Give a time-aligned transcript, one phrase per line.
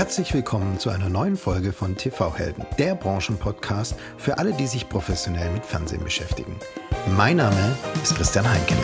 [0.00, 4.88] Herzlich willkommen zu einer neuen Folge von TV Helden, der Branchenpodcast für alle, die sich
[4.88, 6.58] professionell mit Fernsehen beschäftigen.
[7.18, 8.74] Mein Name ist Christian Heinke.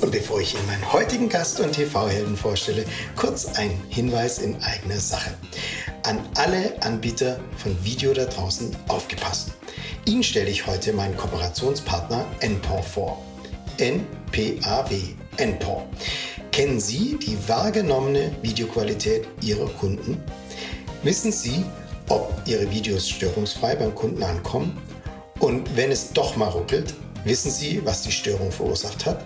[0.00, 2.84] Und bevor ich Ihnen meinen heutigen Gast und TV-Helden vorstelle,
[3.16, 5.34] kurz ein Hinweis in eigener Sache.
[6.06, 9.50] An alle Anbieter von Video da draußen aufgepasst.
[10.04, 13.24] Ihnen stelle ich heute meinen Kooperationspartner NPOR vor.
[13.78, 14.94] NPAW,
[15.36, 15.84] NPOR.
[16.52, 20.22] Kennen Sie die wahrgenommene Videoqualität Ihrer Kunden?
[21.02, 21.64] Wissen Sie,
[22.08, 24.80] ob Ihre Videos störungsfrei beim Kunden ankommen?
[25.40, 29.24] Und wenn es doch mal ruckelt, wissen Sie, was die Störung verursacht hat?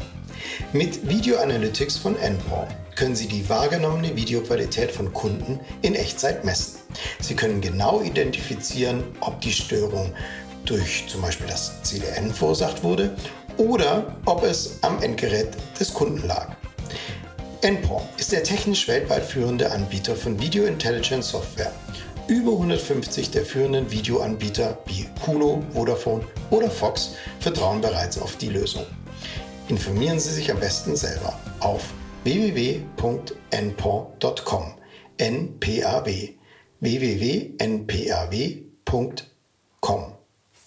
[0.72, 2.66] Mit Video Analytics von NPOR
[3.00, 6.80] können Sie die wahrgenommene Videoqualität von Kunden in Echtzeit messen.
[7.18, 10.12] Sie können genau identifizieren, ob die Störung
[10.66, 13.16] durch zum Beispiel das CDN verursacht wurde
[13.56, 15.48] oder ob es am Endgerät
[15.80, 16.54] des Kunden lag.
[17.62, 21.72] NPOR ist der technisch weltweit führende Anbieter von Video Intelligence Software.
[22.28, 28.84] Über 150 der führenden Videoanbieter wie Hulu, Vodafone oder Fox vertrauen bereits auf die Lösung.
[29.68, 32.80] Informieren Sie sich am besten selber auf www.npaw.com.
[35.18, 36.40] NPAW.
[36.80, 37.80] www.npaw.com.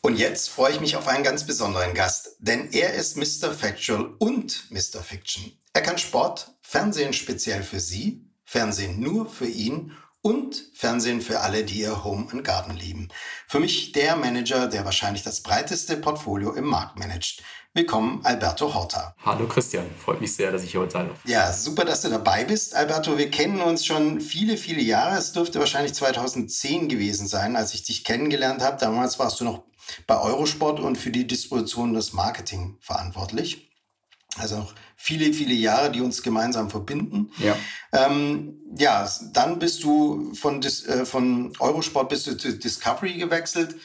[0.05, 3.53] Und jetzt freue ich mich auf einen ganz besonderen Gast, denn er ist Mr.
[3.53, 5.01] Factual und Mr.
[5.01, 5.53] Fiction.
[5.71, 11.63] Er kann Sport, Fernsehen speziell für Sie, Fernsehen nur für ihn und Fernsehen für alle,
[11.63, 13.07] die ihr Home and Garden lieben.
[13.47, 17.41] Für mich der Manager, der wahrscheinlich das breiteste Portfolio im Markt managt.
[17.75, 19.16] Willkommen, Alberto Horta.
[19.25, 21.17] Hallo Christian, freut mich sehr, dass ich hier heute sein darf.
[21.25, 23.17] Ja, super, dass du dabei bist, Alberto.
[23.17, 25.17] Wir kennen uns schon viele, viele Jahre.
[25.17, 28.77] Es dürfte wahrscheinlich 2010 gewesen sein, als ich dich kennengelernt habe.
[28.80, 29.63] Damals warst du noch
[30.05, 33.71] bei Eurosport und für die Distribution und das Marketing verantwortlich.
[34.37, 37.31] Also noch viele, viele Jahre, die uns gemeinsam verbinden.
[37.39, 37.58] Ja.
[37.92, 43.75] Ähm, ja, dann bist du von, Dis, äh, von Eurosport bist du zu Discovery gewechselt,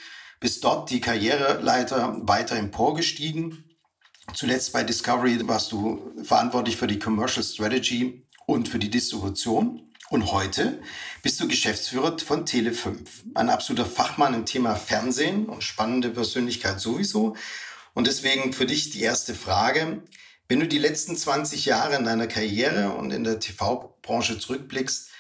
[0.40, 3.64] bist dort die Karriereleiter weiter emporgestiegen.
[4.34, 9.82] Zuletzt bei Discovery warst du verantwortlich für die Commercial Strategy und für die Distribution.
[10.10, 10.80] Und heute
[11.22, 12.96] bist du Geschäftsführer von Tele5.
[13.34, 17.36] Ein absoluter Fachmann im Thema Fernsehen und spannende Persönlichkeit sowieso.
[17.94, 20.02] Und deswegen für dich die erste Frage.
[20.48, 25.10] Wenn du die letzten 20 Jahre in deiner Karriere und in der TV-Branche zurückblickst,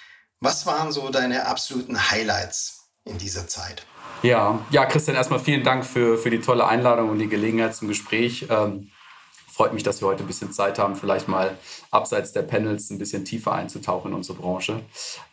[0.40, 3.84] was waren so deine absoluten Highlights in dieser Zeit?
[4.22, 7.88] Ja, ja, Christian, erstmal vielen Dank für, für die tolle Einladung und die Gelegenheit zum
[7.88, 8.46] Gespräch.
[8.48, 8.90] Ähm,
[9.58, 11.58] freut mich, dass wir heute ein bisschen Zeit haben, vielleicht mal
[11.90, 14.82] abseits der Panels ein bisschen tiefer einzutauchen in unsere Branche.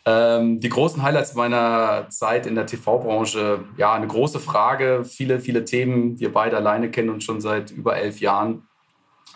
[0.04, 5.64] Ähm, die großen Highlights meiner Zeit in der TV-Branche, ja, eine große Frage, viele, viele
[5.64, 6.18] Themen.
[6.18, 8.66] Wir beide alleine kennen uns schon seit über elf Jahren.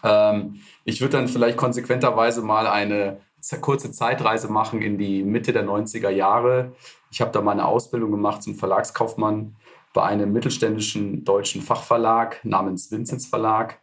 [0.03, 3.21] Ähm, ich würde dann vielleicht konsequenterweise mal eine
[3.61, 6.73] kurze Zeitreise machen in die Mitte der 90er Jahre.
[7.13, 9.55] Ich habe da meine Ausbildung gemacht zum Verlagskaufmann
[9.93, 13.81] bei einem mittelständischen deutschen Fachverlag namens Vinzenz Verlag.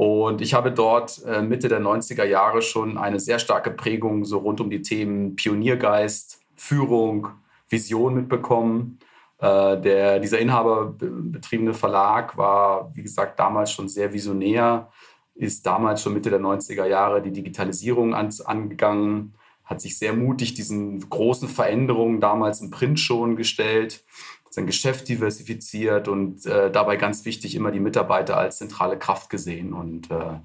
[0.00, 4.38] Und ich habe dort äh, Mitte der 90er Jahre schon eine sehr starke Prägung so
[4.38, 7.28] rund um die Themen Pioniergeist, Führung,
[7.68, 8.98] Vision mitbekommen.
[9.40, 14.88] Äh, der, dieser inhaberbetriebene Verlag war, wie gesagt, damals schon sehr visionär
[15.34, 19.34] ist damals schon Mitte der 90er Jahre die Digitalisierung an, angegangen,
[19.66, 24.02] hat sich sehr mutig diesen großen Veränderungen damals im Print schon gestellt,
[24.50, 29.72] sein Geschäft diversifiziert und äh, dabei ganz wichtig immer die Mitarbeiter als zentrale Kraft gesehen.
[29.72, 30.40] Und äh,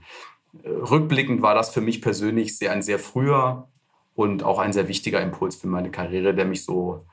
[0.63, 3.67] rückblickend war das für mich persönlich sehr ein sehr früher
[4.13, 7.05] und auch ein sehr wichtiger Impuls für meine Karriere, der mich so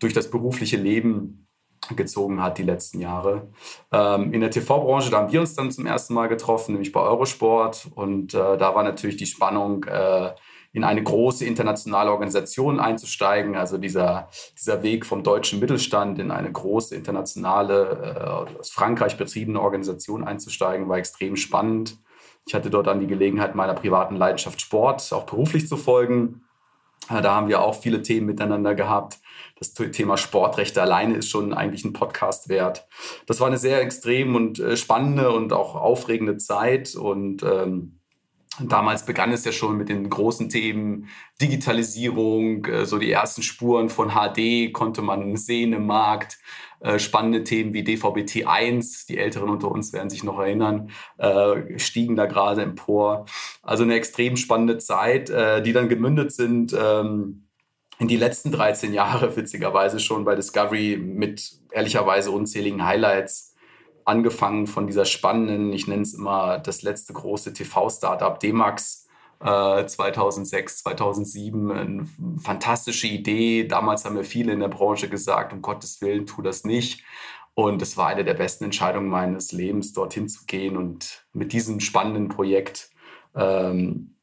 [0.00, 1.46] durch das berufliche Leben
[1.94, 3.48] gezogen hat die letzten Jahre.
[3.92, 7.00] Ähm, in der TV-Branche, da haben wir uns dann zum ersten Mal getroffen, nämlich bei
[7.00, 7.88] Eurosport.
[7.94, 10.32] Und äh, da war natürlich die Spannung, äh,
[10.72, 13.56] in eine große internationale Organisation einzusteigen.
[13.56, 19.60] Also dieser, dieser Weg vom deutschen Mittelstand in eine große internationale, äh, aus Frankreich betriebene
[19.60, 21.98] Organisation einzusteigen, war extrem spannend.
[22.46, 26.42] Ich hatte dort dann die Gelegenheit, meiner privaten Leidenschaft Sport auch beruflich zu folgen.
[27.10, 29.18] Äh, da haben wir auch viele Themen miteinander gehabt
[29.58, 32.86] das Thema Sportrechte alleine ist schon eigentlich ein Podcast wert.
[33.26, 37.97] Das war eine sehr extrem und äh, spannende und auch aufregende Zeit und ähm,
[38.60, 41.08] Damals begann es ja schon mit den großen Themen
[41.40, 46.38] Digitalisierung, äh, so die ersten Spuren von HD konnte man sehen im Markt.
[46.80, 50.90] Äh, spannende Themen wie DVB-T1, die Älteren unter uns werden sich noch erinnern,
[51.76, 53.26] stiegen da gerade empor.
[53.62, 57.48] Also eine extrem spannende Zeit, die dann gemündet sind ähm,
[57.98, 63.47] in die letzten 13 Jahre witzigerweise schon bei Discovery mit ehrlicherweise unzähligen Highlights
[64.08, 69.08] angefangen von dieser spannenden, ich nenne es immer das letzte große TV-Startup D-Max
[69.40, 71.70] 2006, 2007.
[71.70, 72.08] Eine
[72.38, 73.68] fantastische Idee.
[73.68, 77.04] Damals haben mir viele in der Branche gesagt, um Gottes Willen, tu das nicht.
[77.54, 81.80] Und es war eine der besten Entscheidungen meines Lebens, dorthin zu gehen und mit diesem
[81.80, 82.90] spannenden Projekt
[83.34, 84.14] ähm,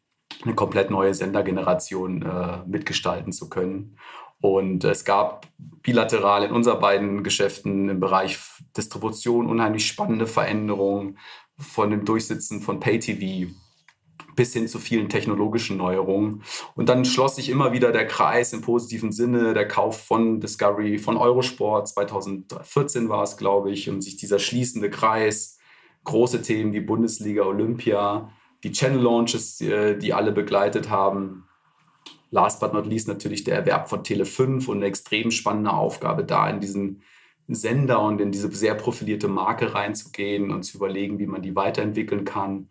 [0.44, 3.98] eine komplett neue Sendergeneration äh, mitgestalten zu können.
[4.45, 5.47] Und es gab
[5.81, 8.38] bilateral in unseren beiden Geschäften im Bereich
[8.77, 11.18] Distribution unheimlich spannende Veränderungen
[11.57, 13.51] von dem Durchsitzen von Pay-TV
[14.36, 16.44] bis hin zu vielen technologischen Neuerungen.
[16.75, 21.00] Und dann schloss sich immer wieder der Kreis im positiven Sinne, der Kauf von Discovery,
[21.00, 25.57] von Eurosport, 2014 war es, glaube ich, und sich dieser schließende Kreis,
[26.03, 28.30] große Themen wie Bundesliga, Olympia,
[28.63, 31.47] die Channel Launches, die, die alle begleitet haben.
[32.36, 36.50] Last but not least natürlich der Erwerb von Tele5 und eine extrem spannende Aufgabe da
[36.50, 37.02] in diesen
[37.48, 42.26] Sender und in diese sehr profilierte Marke reinzugehen und zu überlegen, wie man die weiterentwickeln
[42.26, 42.68] kann.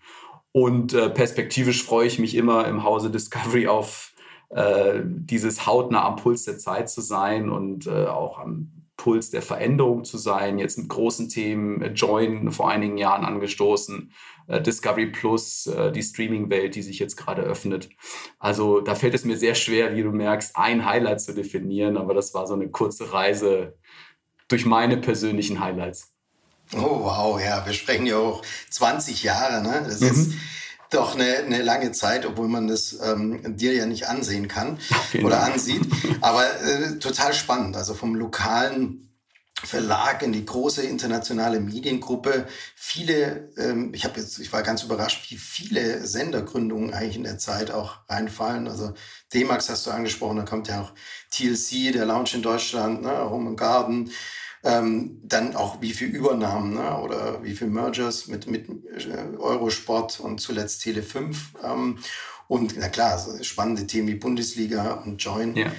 [0.52, 4.12] Und äh, perspektivisch freue ich mich immer im Hause Discovery auf
[4.50, 9.43] äh, dieses hautnah am Puls der Zeit zu sein und äh, auch am Puls der
[9.43, 10.58] Veränderung zu sein.
[10.58, 14.12] Jetzt mit großen Themen, äh, Join vor einigen Jahren angestoßen,
[14.46, 17.88] äh, Discovery Plus, äh, die Streaming-Welt, die sich jetzt gerade öffnet.
[18.38, 22.14] Also da fällt es mir sehr schwer, wie du merkst, ein Highlight zu definieren, aber
[22.14, 23.76] das war so eine kurze Reise
[24.49, 26.12] durch meine persönlichen Highlights.
[26.73, 29.82] Oh, wow, ja, wir sprechen ja auch 20 Jahre, ne?
[29.87, 30.08] Das mhm.
[30.08, 30.32] ist
[30.90, 34.78] doch eine, eine, lange Zeit, obwohl man das ähm, dir ja nicht ansehen kann
[35.22, 35.54] oder Dank.
[35.54, 35.82] ansieht.
[36.20, 37.76] Aber äh, total spannend.
[37.76, 39.04] Also vom lokalen
[39.62, 42.46] Verlag in die große internationale Mediengruppe.
[42.75, 47.38] Viele, ähm, ich habe jetzt, ich war ganz überrascht, wie viele Sendergründungen eigentlich in der
[47.38, 48.69] Zeit auch reinfallen.
[48.69, 48.94] Also
[49.32, 50.92] D-Max hast du angesprochen, da kommt ja auch
[51.31, 54.10] TLC, der Lounge in Deutschland, ne, Home and Garden.
[54.64, 56.99] Ähm, dann auch wie viel Übernahmen ne?
[56.99, 61.37] oder wie viel Mergers mit, mit äh, Eurosport und zuletzt Tele5.
[61.62, 61.99] Ähm,
[62.49, 65.55] und na klar, spannende Themen wie Bundesliga und Join.
[65.55, 65.70] Ja.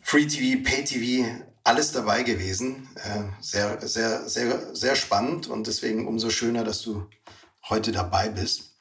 [0.00, 1.28] Free TV, Pay TV,
[1.64, 2.88] alles dabei gewesen.
[2.96, 7.08] Äh, sehr, sehr, sehr, sehr spannend und deswegen umso schöner, dass du
[7.68, 8.72] heute dabei bist.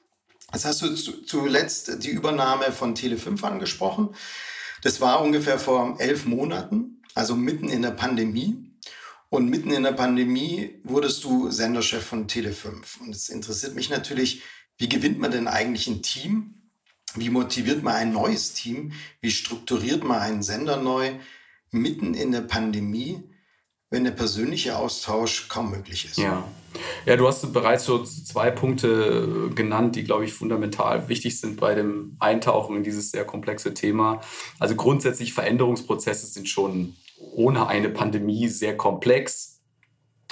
[0.53, 4.09] Jetzt hast du zuletzt die Übernahme von Tele5 angesprochen.
[4.83, 8.70] Das war ungefähr vor elf Monaten, also mitten in der Pandemie.
[9.31, 12.99] Und mitten in der Pandemie wurdest du Senderchef von Tele5.
[12.99, 14.41] Und es interessiert mich natürlich,
[14.77, 16.55] wie gewinnt man denn eigentlich ein Team?
[17.15, 18.91] Wie motiviert man ein neues Team?
[19.21, 21.13] Wie strukturiert man einen Sender neu
[21.71, 23.23] mitten in der Pandemie,
[23.89, 26.17] wenn der persönliche Austausch kaum möglich ist?
[26.17, 26.45] Ja.
[27.05, 31.73] Ja, du hast bereits so zwei Punkte genannt, die, glaube ich, fundamental wichtig sind bei
[31.73, 34.21] dem Eintauchen in dieses sehr komplexe Thema.
[34.59, 36.95] Also grundsätzlich Veränderungsprozesse sind schon
[37.33, 39.61] ohne eine Pandemie sehr komplex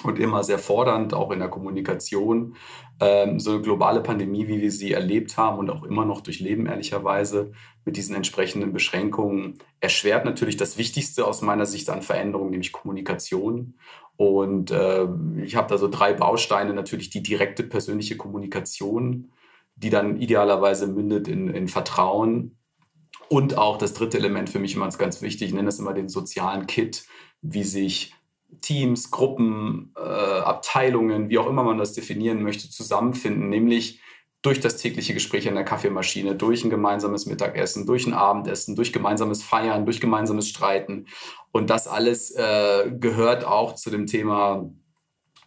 [0.04, 2.56] und immer sehr fordernd, auch in der Kommunikation.
[3.02, 6.68] Ähm, so eine globale Pandemie, wie wir sie erlebt haben und auch immer noch durchleben,
[6.68, 7.52] ehrlicherweise,
[7.86, 13.76] mit diesen entsprechenden Beschränkungen, erschwert natürlich das Wichtigste aus meiner Sicht an Veränderungen, nämlich Kommunikation.
[14.18, 15.08] Und äh,
[15.44, 19.32] ich habe da so drei Bausteine, natürlich die direkte persönliche Kommunikation,
[19.76, 22.59] die dann idealerweise mündet in, in Vertrauen,
[23.30, 26.10] und auch das dritte Element für mich immer ganz wichtig, ich nenne das immer den
[26.10, 27.06] sozialen Kit,
[27.42, 28.16] wie sich
[28.62, 34.02] Teams, Gruppen, äh, Abteilungen, wie auch immer man das definieren möchte, zusammenfinden, nämlich
[34.42, 38.94] durch das tägliche Gespräch an der Kaffeemaschine, durch ein gemeinsames Mittagessen, durch ein Abendessen, durch
[38.94, 41.08] gemeinsames Feiern, durch gemeinsames Streiten.
[41.52, 44.70] Und das alles äh, gehört auch zu dem Thema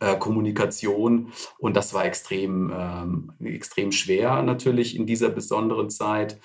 [0.00, 1.32] äh, Kommunikation.
[1.58, 6.38] Und das war extrem, ähm, extrem schwer natürlich in dieser besonderen Zeit.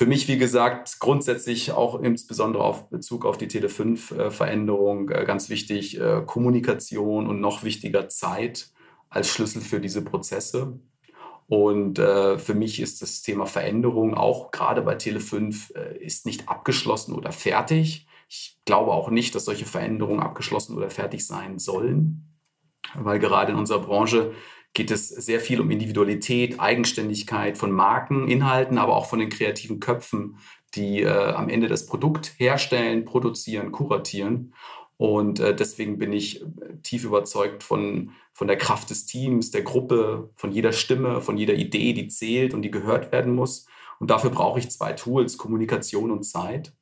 [0.00, 6.00] Für mich, wie gesagt, grundsätzlich auch insbesondere auf Bezug auf die Tele5-Veränderung äh, ganz wichtig,
[6.00, 8.70] äh, Kommunikation und noch wichtiger Zeit
[9.10, 10.80] als Schlüssel für diese Prozesse.
[11.48, 16.48] Und äh, für mich ist das Thema Veränderung auch gerade bei Tele5 äh, ist nicht
[16.48, 18.06] abgeschlossen oder fertig.
[18.30, 22.38] Ich glaube auch nicht, dass solche Veränderungen abgeschlossen oder fertig sein sollen,
[22.94, 24.32] weil gerade in unserer Branche
[24.72, 29.80] geht es sehr viel um Individualität, Eigenständigkeit von Marken, Inhalten, aber auch von den kreativen
[29.80, 30.36] Köpfen,
[30.74, 34.54] die äh, am Ende das Produkt herstellen, produzieren, kuratieren.
[34.96, 36.46] Und äh, deswegen bin ich äh,
[36.82, 41.54] tief überzeugt von, von der Kraft des Teams, der Gruppe, von jeder Stimme, von jeder
[41.54, 43.66] Idee, die zählt und die gehört werden muss.
[43.98, 46.74] Und dafür brauche ich zwei Tools, Kommunikation und Zeit.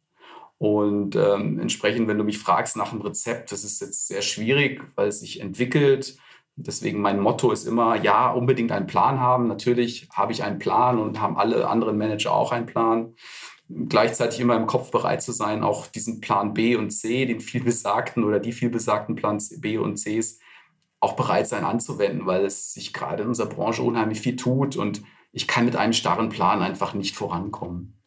[0.59, 4.83] Und ähm, entsprechend, wenn du mich fragst nach einem Rezept, das ist jetzt sehr schwierig,
[4.97, 6.18] weil es sich entwickelt.
[6.60, 9.46] Deswegen mein Motto ist immer, ja, unbedingt einen Plan haben.
[9.46, 13.14] Natürlich habe ich einen Plan und haben alle anderen Manager auch einen Plan.
[13.68, 18.24] gleichzeitig immer im Kopf bereit zu sein, auch diesen Plan B und C, den vielbesagten
[18.24, 20.38] oder die vielbesagten Plan B und Cs,
[21.00, 25.02] auch bereit sein anzuwenden, weil es sich gerade in unserer Branche unheimlich viel tut und
[25.32, 27.97] ich kann mit einem starren Plan einfach nicht vorankommen.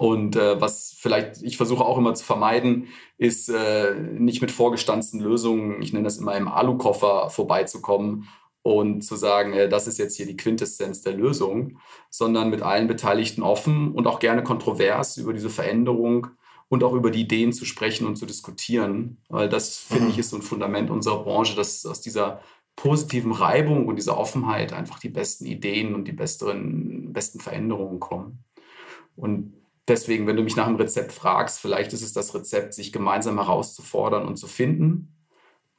[0.00, 2.86] Und äh, was vielleicht ich versuche auch immer zu vermeiden,
[3.18, 8.26] ist äh, nicht mit vorgestanzten Lösungen, ich nenne das immer im Alukoffer vorbeizukommen
[8.62, 12.88] und zu sagen, äh, das ist jetzt hier die Quintessenz der Lösung, sondern mit allen
[12.88, 16.28] Beteiligten offen und auch gerne kontrovers über diese Veränderung
[16.70, 19.18] und auch über die Ideen zu sprechen und zu diskutieren.
[19.28, 20.10] Weil das, finde mhm.
[20.12, 22.40] ich, ist so ein Fundament unserer Branche, dass aus dieser
[22.74, 28.44] positiven Reibung und dieser Offenheit einfach die besten Ideen und die besseren, besten Veränderungen kommen.
[29.14, 29.59] Und
[29.90, 33.36] deswegen, wenn du mich nach einem Rezept fragst, vielleicht ist es das Rezept, sich gemeinsam
[33.38, 35.16] herauszufordern und zu finden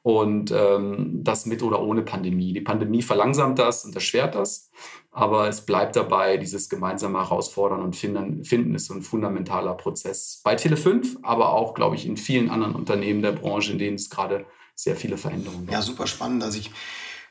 [0.02, 2.52] und ähm, das mit oder ohne Pandemie.
[2.52, 4.70] Die Pandemie verlangsamt das und erschwert das,
[5.10, 10.40] aber es bleibt dabei, dieses gemeinsame Herausfordern und Finden, Finden ist so ein fundamentaler Prozess.
[10.44, 14.10] Bei Tele5, aber auch, glaube ich, in vielen anderen Unternehmen der Branche, in denen es
[14.10, 15.72] gerade sehr viele Veränderungen gibt.
[15.72, 16.42] Ja, super spannend.
[16.42, 16.70] Also ich,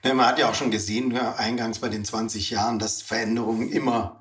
[0.04, 3.70] ne, man hat ja auch schon gesehen, ja, eingangs bei den 20 Jahren, dass Veränderungen
[3.70, 4.21] immer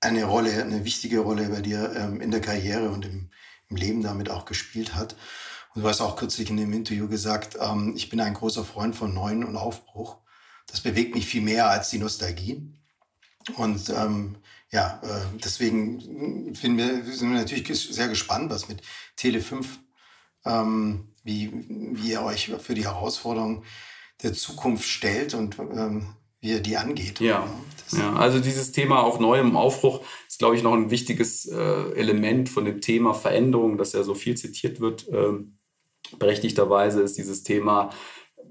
[0.00, 3.30] eine Rolle, eine wichtige Rolle bei dir ähm, in der Karriere und im,
[3.68, 5.16] im Leben damit auch gespielt hat.
[5.74, 8.96] Und du hast auch kürzlich in dem Interview gesagt, ähm, ich bin ein großer Freund
[8.96, 10.18] von Neuen und Aufbruch.
[10.66, 12.72] Das bewegt mich viel mehr als die Nostalgie.
[13.56, 14.36] Und ähm,
[14.70, 18.82] ja, äh, deswegen finden wir, sind wir natürlich sehr gespannt, was mit
[19.16, 19.78] Tele 5,
[20.44, 23.64] ähm, wie, wie ihr euch für die Herausforderungen
[24.22, 27.20] der Zukunft stellt und ähm, wie ihr die angeht.
[27.20, 27.48] Ja,
[27.92, 31.92] ja, also dieses Thema auch neu im Aufbruch ist, glaube ich, noch ein wichtiges äh,
[31.92, 35.08] Element von dem Thema Veränderung, das ja so viel zitiert wird.
[35.12, 35.58] Ähm,
[36.18, 37.90] berechtigterweise ist dieses Thema,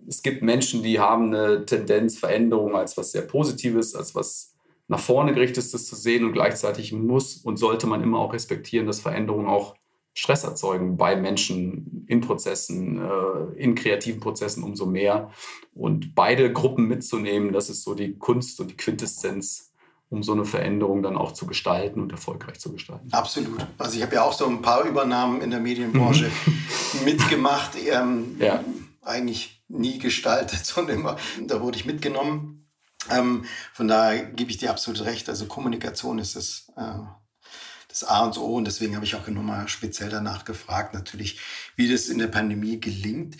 [0.08, 4.53] es gibt Menschen, die haben eine Tendenz, Veränderung als was sehr Positives, als was
[4.88, 9.00] nach vorne gerichtetes zu sehen und gleichzeitig muss und sollte man immer auch respektieren, dass
[9.00, 9.75] Veränderungen auch
[10.20, 15.32] Stress erzeugen bei Menschen in Prozessen, äh, in kreativen Prozessen umso mehr.
[15.74, 19.68] Und beide Gruppen mitzunehmen, das ist so die Kunst und die Quintessenz
[20.12, 23.10] um so eine Veränderung dann auch zu gestalten und erfolgreich zu gestalten.
[23.12, 23.64] Absolut.
[23.78, 27.04] Also ich habe ja auch so ein paar Übernahmen in der Medienbranche mhm.
[27.06, 27.74] mitgemacht.
[27.88, 28.64] Ähm, ja.
[29.04, 32.68] Eigentlich nie gestaltet, sondern immer, da wurde ich mitgenommen.
[33.12, 35.30] Ähm, von daher gebe ich dir absolut recht.
[35.30, 37.06] Also Kommunikation ist das äh,
[37.89, 38.55] das A und O.
[38.55, 41.39] Und deswegen habe ich auch nochmal speziell danach gefragt, natürlich,
[41.75, 43.36] wie das in der Pandemie gelingt.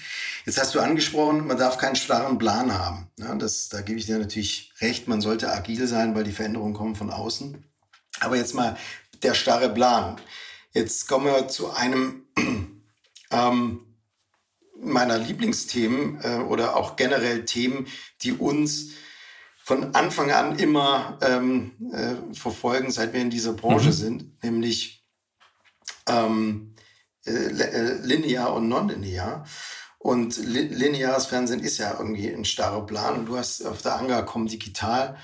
[0.46, 3.08] Jetzt hast du angesprochen, man darf keinen starren Plan haben.
[3.18, 5.08] Ja, das, da gebe ich dir natürlich recht.
[5.08, 7.64] Man sollte agil sein, weil die Veränderungen kommen von außen.
[8.20, 8.76] Aber jetzt mal
[9.24, 10.20] der starre Plan.
[10.74, 12.26] Jetzt kommen wir zu einem
[13.32, 13.86] ähm,
[14.82, 17.88] meiner Lieblingsthemen äh, oder auch generell Themen,
[18.22, 18.92] die uns
[19.70, 23.94] von Anfang an immer ähm, äh, verfolgen, seit wir in dieser Branche mhm.
[23.94, 25.06] sind, nämlich
[26.08, 26.74] ähm,
[27.24, 29.46] äh, äh linear und nonlinear.
[30.00, 33.20] Und li lineares Fernsehen ist ja irgendwie ein starrer Plan.
[33.20, 35.18] Und du hast auf der Angacom Digital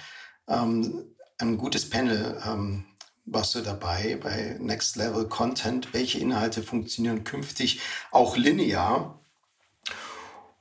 [0.48, 1.06] ähm,
[1.40, 2.86] ein gutes Panel ähm,
[3.26, 5.92] warst du dabei bei Next Level Content.
[5.92, 7.80] Welche Inhalte funktionieren künftig
[8.12, 9.20] auch linear?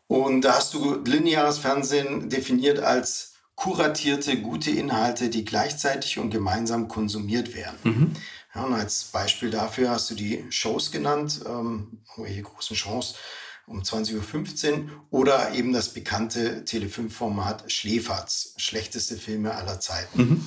[0.07, 6.89] Und da hast du lineares Fernsehen definiert als kuratierte, gute Inhalte, die gleichzeitig und gemeinsam
[6.89, 7.79] konsumiert werden.
[7.85, 8.13] Mhm.
[8.55, 13.17] Ja, und als Beispiel dafür hast du die Shows genannt, ähm, welche großen Shows
[13.67, 20.19] um 20.15 Uhr oder eben das bekannte Tele5-Format Schläferz, schlechteste Filme aller Zeiten.
[20.19, 20.47] Mhm.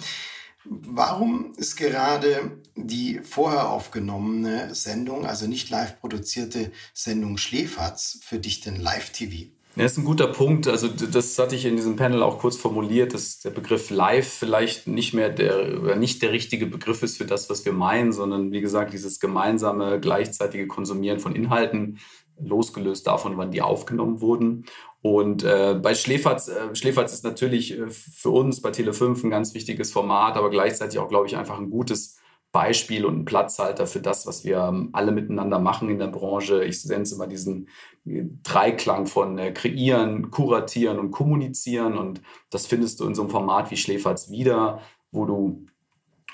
[0.69, 8.59] Warum ist gerade die vorher aufgenommene Sendung, also nicht live produzierte Sendung Schläferz, für dich
[8.59, 9.51] denn Live-TV?
[9.77, 10.67] Ja, das ist ein guter Punkt.
[10.67, 14.87] Also das hatte ich in diesem Panel auch kurz formuliert, dass der Begriff Live vielleicht
[14.87, 18.51] nicht mehr der oder nicht der richtige Begriff ist für das, was wir meinen, sondern
[18.51, 21.99] wie gesagt dieses gemeinsame gleichzeitige Konsumieren von Inhalten,
[22.39, 24.65] losgelöst davon, wann die aufgenommen wurden.
[25.03, 29.53] Und äh, bei Schläferz, äh, Schläferz ist natürlich äh, für uns bei Tele5 ein ganz
[29.53, 32.17] wichtiges Format, aber gleichzeitig auch, glaube ich, einfach ein gutes
[32.57, 36.63] Beispiel und ein Platzhalter für das, was wir ähm, alle miteinander machen in der Branche.
[36.63, 37.69] Ich nenne es immer diesen
[38.03, 41.99] äh, Dreiklang von äh, kreieren, kuratieren und kommunizieren.
[41.99, 45.67] Und das findest du in so einem Format wie Schläferz wieder, wo du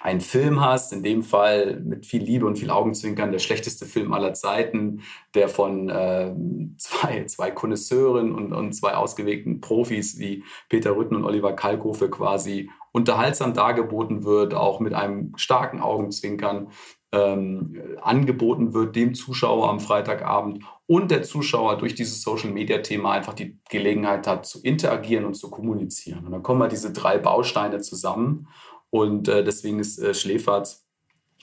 [0.03, 4.12] einen Film hast, in dem Fall mit viel Liebe und viel Augenzwinkern, der schlechteste Film
[4.12, 5.01] aller Zeiten,
[5.33, 6.36] der von äh,
[6.77, 12.69] zwei, zwei Konnoisseuren und, und zwei ausgewählten Profis wie Peter Rütten und Oliver Kalkofe quasi
[12.91, 16.67] unterhaltsam dargeboten wird, auch mit einem starken Augenzwinkern
[17.13, 23.57] ähm, angeboten wird dem Zuschauer am Freitagabend und der Zuschauer durch dieses Social-Media-Thema einfach die
[23.69, 26.25] Gelegenheit hat zu interagieren und zu kommunizieren.
[26.25, 28.48] Und dann kommen halt diese drei Bausteine zusammen
[28.93, 30.85] und äh, deswegen ist äh, Schläferz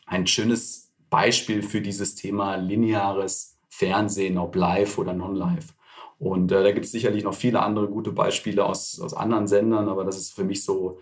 [0.07, 5.75] ein schönes Beispiel für dieses Thema lineares Fernsehen, ob live oder non-live.
[6.21, 9.89] Und äh, da gibt es sicherlich noch viele andere gute Beispiele aus, aus anderen Sendern,
[9.89, 11.01] aber das ist für mich so,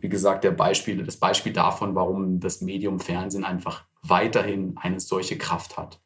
[0.00, 5.36] wie gesagt, der Beispiel, das Beispiel davon, warum das Medium Fernsehen einfach weiterhin eine solche
[5.36, 6.00] Kraft hat.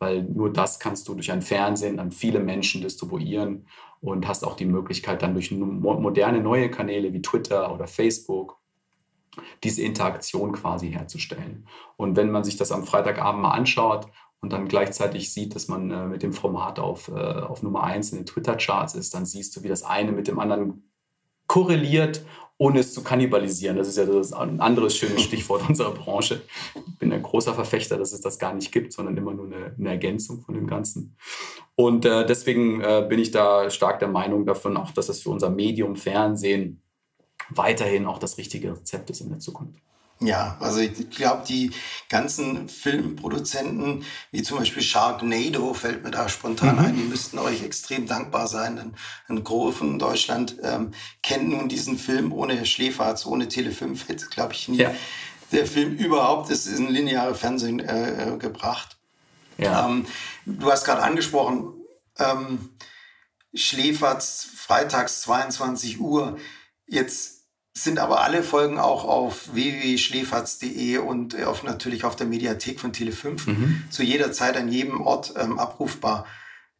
[0.00, 3.68] Weil nur das kannst du durch ein Fernsehen an viele Menschen distribuieren
[4.00, 8.60] und hast auch die Möglichkeit, dann durch moderne neue Kanäle wie Twitter oder Facebook
[9.62, 11.66] diese Interaktion quasi herzustellen.
[11.96, 14.06] Und wenn man sich das am Freitagabend mal anschaut
[14.40, 18.12] und dann gleichzeitig sieht, dass man äh, mit dem Format auf, äh, auf Nummer 1
[18.12, 20.90] in den Twitter-Charts ist, dann siehst du, wie das eine mit dem anderen
[21.46, 22.24] korreliert,
[22.58, 23.76] ohne es zu kannibalisieren.
[23.76, 26.42] Das ist ja das ein anderes schönes Stichwort unserer Branche.
[26.74, 29.74] Ich bin ein großer Verfechter, dass es das gar nicht gibt, sondern immer nur eine,
[29.78, 31.16] eine Ergänzung von dem Ganzen.
[31.74, 35.30] Und äh, deswegen äh, bin ich da stark der Meinung davon, auch dass das für
[35.30, 36.82] unser Medium Fernsehen
[37.50, 39.80] weiterhin auch das richtige Rezept ist in der Zukunft.
[40.22, 41.70] Ja, also ich glaube, die
[42.10, 46.84] ganzen Filmproduzenten, wie zum Beispiel Sharknado, fällt mir da spontan mhm.
[46.84, 48.76] ein, die müssten euch extrem dankbar sein.
[48.76, 48.94] Denn
[49.28, 50.92] ein Gros von Deutschland ähm,
[51.22, 54.94] kennt nun diesen Film ohne Schläferz, ohne Tele 5, hätte glaube ich nie ja.
[55.52, 58.98] der Film überhaupt ist in lineare Fernsehen äh, äh, gebracht.
[59.56, 59.88] Ja.
[59.88, 60.06] Ähm,
[60.44, 61.72] du hast gerade angesprochen,
[62.18, 62.76] ähm,
[63.54, 66.36] Schläferz freitags 22 Uhr.
[66.86, 67.39] Jetzt
[67.84, 72.92] sind aber alle Folgen auch auf www.schläferz.de und äh, auf, natürlich auf der Mediathek von
[72.92, 73.84] Tele5 mhm.
[73.90, 76.26] zu jeder Zeit an jedem Ort ähm, abrufbar.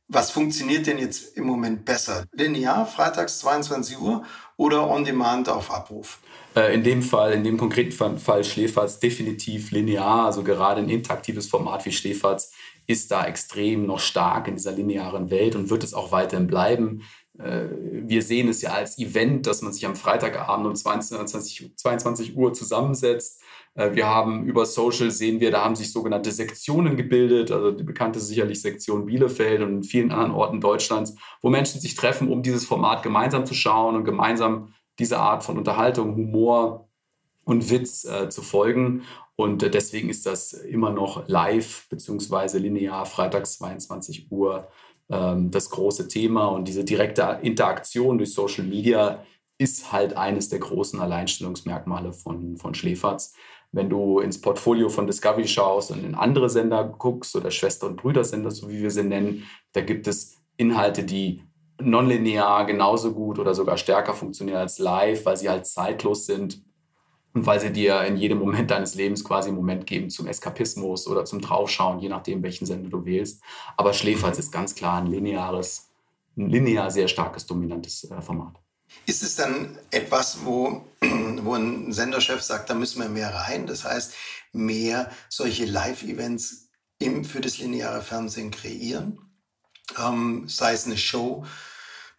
[0.08, 2.24] Was funktioniert denn jetzt im Moment besser?
[2.32, 4.24] Linear, freitags 22 Uhr
[4.56, 6.18] oder on demand auf Abruf?
[6.56, 10.26] Äh, in dem Fall, in dem konkreten Fall Schläferz definitiv linear.
[10.26, 12.52] Also gerade ein interaktives Format wie Schläferz
[12.86, 17.02] ist da extrem noch stark in dieser linearen Welt und wird es auch weiterhin bleiben.
[17.42, 17.68] Äh,
[18.06, 22.52] wir sehen es ja als Event, dass man sich am Freitagabend um 22, 22 Uhr
[22.52, 23.42] zusammensetzt.
[23.74, 27.84] Äh, wir haben über Social sehen wir, da haben sich sogenannte Sektionen gebildet, also die
[27.84, 32.42] bekannte sicherlich Sektion Bielefeld und in vielen anderen Orten Deutschlands, wo Menschen sich treffen, um
[32.42, 36.88] dieses Format gemeinsam zu schauen und gemeinsam diese Art von Unterhaltung, Humor
[37.44, 39.02] und Witz äh, zu folgen.
[39.34, 42.58] Und äh, deswegen ist das immer noch live bzw.
[42.58, 44.68] linear freitags 22 Uhr
[45.10, 49.24] das große Thema und diese direkte Interaktion durch Social Media
[49.58, 53.34] ist halt eines der großen Alleinstellungsmerkmale von, von Schläferz.
[53.72, 57.96] Wenn du ins Portfolio von Discovery schaust und in andere Sender guckst oder Schwester- und
[57.96, 61.42] Brüdersender, so wie wir sie nennen, da gibt es Inhalte, die
[61.80, 66.62] nonlinear genauso gut oder sogar stärker funktionieren als live, weil sie halt zeitlos sind
[67.32, 71.06] und weil sie dir in jedem Moment deines Lebens quasi einen Moment geben zum Eskapismus
[71.06, 73.42] oder zum Draufschauen, je nachdem, welchen Sender du wählst.
[73.76, 75.88] Aber Schläferz ist ganz klar ein lineares,
[76.36, 78.56] ein linear sehr starkes, dominantes äh, Format.
[79.06, 80.84] Ist es dann etwas, wo,
[81.42, 83.66] wo ein Senderchef sagt, da müssen wir mehr rein?
[83.66, 84.14] Das heißt,
[84.52, 86.68] mehr solche Live-Events
[87.22, 89.18] für das lineare Fernsehen kreieren?
[89.98, 91.44] Ähm, sei es eine Show,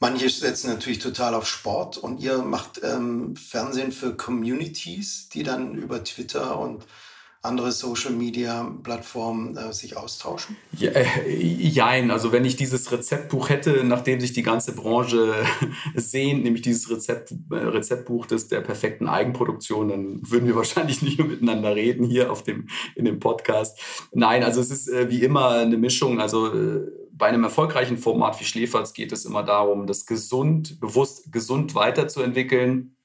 [0.03, 5.75] Manche setzen natürlich total auf Sport und ihr macht ähm, Fernsehen für Communities, die dann
[5.75, 6.87] über Twitter und
[7.43, 10.57] andere Social Media Plattformen äh, sich austauschen?
[10.77, 15.33] Ja, äh, jein, also wenn ich dieses Rezeptbuch hätte, nachdem sich die ganze Branche
[15.95, 21.17] sehnt, nämlich dieses Rezept, äh, Rezeptbuch des, der perfekten Eigenproduktion, dann würden wir wahrscheinlich nicht
[21.17, 23.79] mehr miteinander reden hier auf dem, in dem Podcast.
[24.13, 26.21] Nein, also es ist äh, wie immer eine Mischung.
[26.21, 31.31] Also äh, bei einem erfolgreichen Format wie Schläferz geht es immer darum, das gesund, bewusst
[31.31, 32.95] gesund weiterzuentwickeln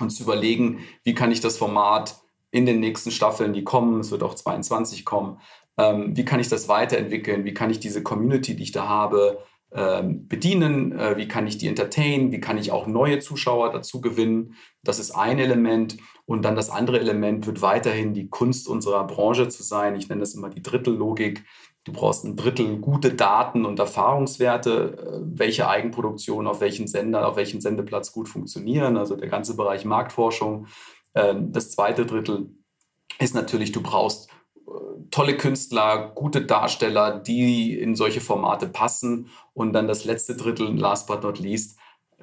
[0.00, 2.16] und zu überlegen, wie kann ich das Format
[2.50, 5.40] in den nächsten Staffeln, die kommen, es wird auch 22 kommen,
[5.78, 9.38] ähm, wie kann ich das weiterentwickeln, wie kann ich diese Community, die ich da habe,
[9.72, 14.00] ähm, bedienen, äh, wie kann ich die entertainen, wie kann ich auch neue Zuschauer dazu
[14.00, 14.54] gewinnen.
[14.82, 15.96] Das ist ein Element.
[16.24, 19.96] Und dann das andere Element wird weiterhin die Kunst unserer Branche zu sein.
[19.96, 21.44] Ich nenne das immer die Drittellogik.
[21.84, 27.36] Du brauchst ein Drittel gute Daten und Erfahrungswerte, äh, welche Eigenproduktionen auf welchen Sender, auf
[27.36, 30.68] welchem Sendeplatz gut funktionieren, also der ganze Bereich Marktforschung.
[31.16, 32.50] Ähm, das zweite Drittel
[33.18, 34.70] ist natürlich, du brauchst äh,
[35.10, 39.28] tolle Künstler, gute Darsteller, die in solche Formate passen.
[39.54, 41.78] Und dann das letzte Drittel, last but not least,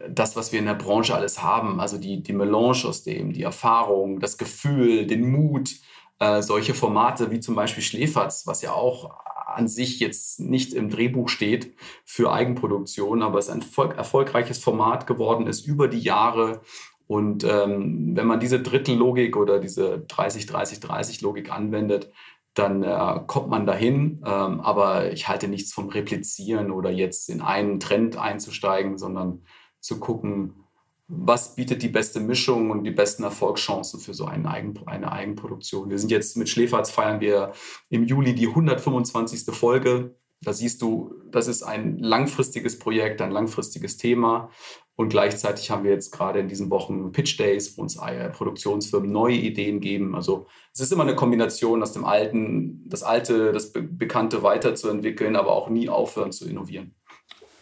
[0.10, 3.44] das, was wir in der Branche alles haben, also die, die Melange aus dem, die
[3.44, 5.76] Erfahrung, das Gefühl, den Mut,
[6.20, 9.12] äh, solche Formate wie zum Beispiel Schläferz, was ja auch
[9.46, 11.76] an sich jetzt nicht im Drehbuch steht
[12.06, 13.64] für Eigenproduktion, aber es ein
[13.96, 16.62] erfolgreiches Format geworden ist über die Jahre.
[17.08, 22.12] Und ähm, wenn man diese Drittellogik oder diese 30-30-30-Logik anwendet,
[22.54, 24.22] dann äh, kommt man dahin.
[24.26, 29.44] Ähm, aber ich halte nichts vom Replizieren oder jetzt in einen Trend einzusteigen, sondern
[29.80, 30.63] zu gucken,
[31.08, 35.89] was bietet die beste Mischung und die besten Erfolgschancen für so eine, Eigen, eine Eigenproduktion.
[35.89, 37.52] Wir sind jetzt mit Schläferz feiern wir
[37.89, 39.54] im Juli die 125.
[39.54, 40.16] Folge.
[40.44, 44.50] Da siehst du, das ist ein langfristiges Projekt, ein langfristiges Thema.
[44.96, 47.98] Und gleichzeitig haben wir jetzt gerade in diesen Wochen Pitch Days, wo uns
[48.34, 50.14] Produktionsfirmen neue Ideen geben.
[50.16, 55.36] Also es ist immer eine Kombination aus dem Alten, das Alte, das Be Bekannte weiterzuentwickeln,
[55.36, 56.94] aber auch nie aufhören zu innovieren.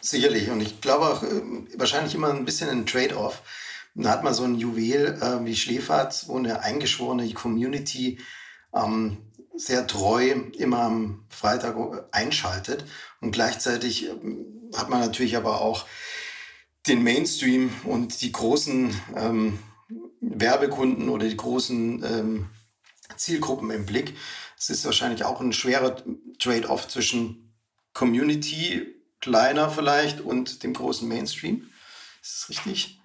[0.00, 0.50] Sicherlich.
[0.50, 1.42] Und ich glaube auch äh,
[1.76, 3.42] wahrscheinlich immer ein bisschen ein Trade-off.
[3.94, 8.18] Da hat man so ein Juwel äh, wie Schläfert, wo eine eingeschworene Community
[8.74, 9.18] ähm,
[9.64, 11.76] sehr treu immer am Freitag
[12.12, 12.84] einschaltet.
[13.20, 15.86] Und gleichzeitig ähm, hat man natürlich aber auch
[16.86, 19.58] den Mainstream und die großen ähm,
[20.20, 22.46] Werbekunden oder die großen ähm,
[23.16, 24.16] Zielgruppen im Blick.
[24.58, 26.02] Es ist wahrscheinlich auch ein schwerer
[26.38, 27.52] Trade-off zwischen
[27.92, 28.86] Community
[29.20, 31.70] kleiner vielleicht und dem großen Mainstream.
[32.20, 33.01] Ist das richtig?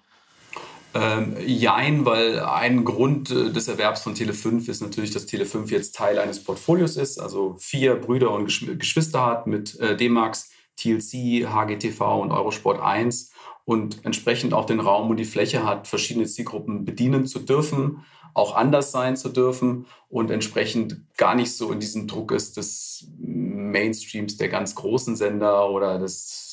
[0.94, 5.94] Ähm, jein, weil ein Grund äh, des Erwerbs von Tele5 ist natürlich, dass Tele5 jetzt
[5.94, 11.46] Teil eines Portfolios ist, also vier Brüder und Gesch Geschwister hat mit äh, D-Max, TLC,
[11.52, 13.32] HGTV und Eurosport 1
[13.64, 18.54] und entsprechend auch den Raum und die Fläche hat, verschiedene Zielgruppen bedienen zu dürfen, auch
[18.54, 19.84] anders sein zu dürfen.
[20.08, 25.68] Und entsprechend gar nicht so in diesem Druck ist des Mainstreams der ganz großen Sender
[25.68, 25.98] oder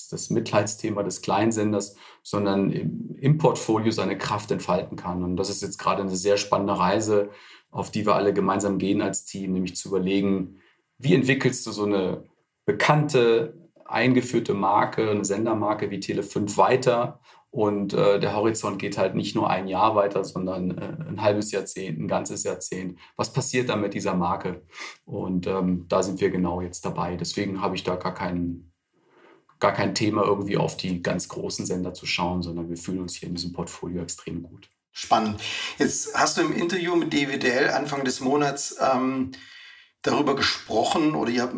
[0.05, 5.23] das, das Mitleidsthema des Kleinsenders, sondern im, im Portfolio seine Kraft entfalten kann.
[5.23, 7.29] Und das ist jetzt gerade eine sehr spannende Reise,
[7.71, 10.61] auf die wir alle gemeinsam gehen als Team, nämlich zu überlegen,
[10.97, 12.23] wie entwickelst du so eine
[12.65, 17.19] bekannte, eingeführte Marke, eine Sendermarke wie Tele5 weiter.
[17.51, 21.51] Und äh, der Horizont geht halt nicht nur ein Jahr weiter, sondern äh, ein halbes
[21.51, 22.99] Jahrzehnt, ein ganzes Jahrzehnt.
[23.15, 24.63] Was passiert dann mit dieser Marke?
[25.05, 27.15] Und ähm, da sind wir genau jetzt dabei.
[27.15, 28.71] Deswegen habe ich da gar kein,
[29.59, 33.15] gar kein Thema, irgendwie auf die ganz großen Sender zu schauen, sondern wir fühlen uns
[33.15, 34.69] hier in diesem Portfolio extrem gut.
[34.91, 35.41] Spannend.
[35.77, 39.31] Jetzt hast du im Interview mit DWDL Anfang des Monats ähm,
[40.01, 41.53] darüber gesprochen oder ihr habt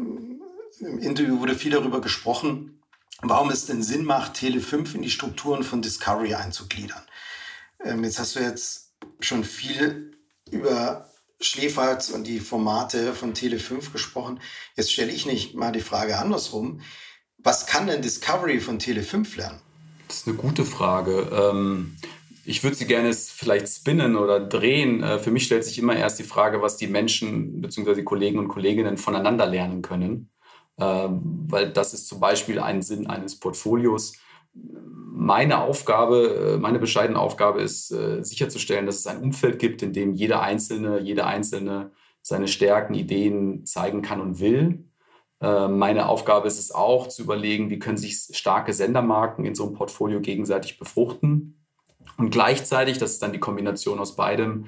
[0.80, 2.82] im Interview wurde viel darüber gesprochen,
[3.22, 7.02] warum es denn Sinn macht, Tele 5 in die Strukturen von Discovery einzugliedern.
[7.84, 10.18] Ähm, jetzt hast du jetzt schon viel
[10.52, 14.40] über Schläferz und die Formate von Tele 5 gesprochen.
[14.76, 16.82] Jetzt stelle ich nicht mal die Frage andersrum.
[17.40, 19.60] Was kann denn Discovery von Tele 5 lernen?
[20.08, 21.30] Das ist eine gute Frage.
[21.32, 21.98] Ähm
[22.50, 25.04] ich würde sie gerne vielleicht spinnen oder drehen.
[25.04, 27.96] Äh, für mich stellt sich immer erst die Frage, was die Menschen bzw.
[27.96, 30.30] die Kollegen und Kolleginnen voneinander lernen können.
[30.80, 34.14] Ähm, weil das ist zum Beispiel ein Sinn eines Portfolios.
[34.54, 39.92] Meine Aufgabe, äh, meine bescheidene Aufgabe ist äh, sicherzustellen, dass es ein Umfeld gibt, in
[39.92, 44.86] dem jeder Einzelne, jede Einzelne seine Stärken, Ideen zeigen kann und will.
[45.42, 49.66] Ähm, meine Aufgabe ist es auch zu überlegen, wie können sich starke Sendermarken in so
[49.66, 51.66] einem Portfolio gegenseitig befruchten.
[52.18, 54.68] Und gleichzeitig, das ist dann die Kombination aus beidem,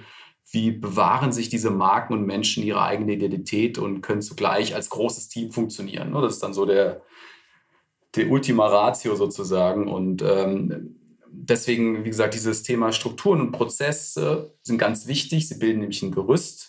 [0.51, 5.29] wie bewahren sich diese Marken und Menschen ihre eigene Identität und können zugleich als großes
[5.29, 6.11] Team funktionieren.
[6.11, 6.21] Ne?
[6.21, 7.01] Das ist dann so der,
[8.15, 9.87] der Ultima Ratio sozusagen.
[9.87, 10.95] Und ähm,
[11.31, 15.47] deswegen, wie gesagt, dieses Thema Strukturen und Prozesse sind ganz wichtig.
[15.47, 16.68] Sie bilden nämlich ein Gerüst.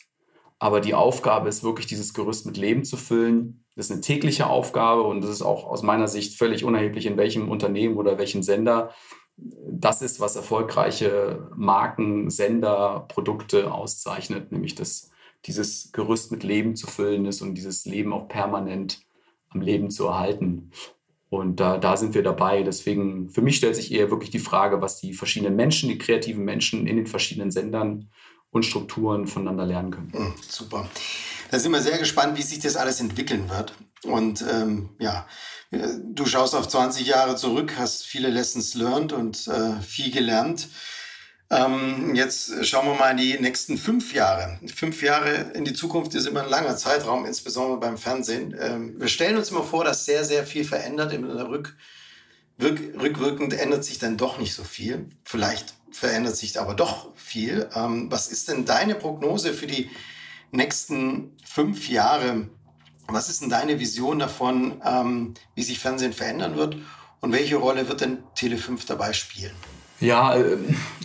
[0.61, 3.65] Aber die Aufgabe ist wirklich, dieses Gerüst mit Leben zu füllen.
[3.75, 7.17] Das ist eine tägliche Aufgabe und das ist auch aus meiner Sicht völlig unerheblich, in
[7.17, 8.91] welchem Unternehmen oder welchem Sender
[9.37, 15.11] das ist, was erfolgreiche Marken, Sender, Produkte auszeichnet, nämlich dass
[15.47, 19.01] dieses Gerüst mit Leben zu füllen ist und dieses Leben auch permanent
[19.49, 20.71] am Leben zu erhalten.
[21.31, 22.63] Und da, da sind wir dabei.
[22.63, 26.45] Deswegen, für mich stellt sich eher wirklich die Frage, was die verschiedenen Menschen, die kreativen
[26.45, 28.11] Menschen in den verschiedenen Sendern
[28.51, 30.13] und Strukturen voneinander lernen können.
[30.13, 30.89] Hm, super.
[31.51, 33.75] Da sind wir sehr gespannt, wie sich das alles entwickeln wird.
[34.05, 35.27] Und ähm, ja,
[35.71, 40.69] Du schaust auf 20 Jahre zurück, hast viele Lessons learned und äh, viel gelernt.
[41.49, 44.59] Ähm, jetzt schauen wir mal in die nächsten fünf Jahre.
[44.75, 48.57] Fünf Jahre in die Zukunft ist immer ein langer Zeitraum, insbesondere beim Fernsehen.
[48.61, 51.13] Ähm, wir stellen uns immer vor, dass sehr, sehr viel verändert.
[51.13, 51.77] In der Rück, rück,
[52.61, 55.09] rückwirkend ändert sich dann doch nicht so viel.
[55.25, 57.69] Vielleicht verändert sich aber doch viel.
[57.75, 59.91] Ähm, was ist denn deine Prognose für die
[60.53, 62.49] nächsten fünf Jahre?
[63.09, 66.77] Was ist denn deine Vision davon, ähm, wie sich Fernsehen verändern wird
[67.21, 69.55] und welche Rolle wird denn Tele5 dabei spielen?
[70.01, 70.57] Ja, äh,